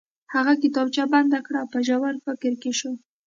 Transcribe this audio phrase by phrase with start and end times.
[0.33, 2.91] هغه کتابچه بنده کړه او په ژور فکر کې شو